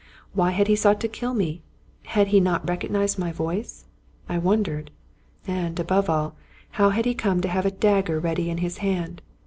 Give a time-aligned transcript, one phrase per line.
[0.33, 1.61] Why had he sought to kill me?
[2.05, 3.85] Had he not recognized my voice?
[4.27, 4.89] I wondered.
[5.45, 6.35] And, above all,
[6.71, 9.21] how had he come to have a dagger ready in his hand?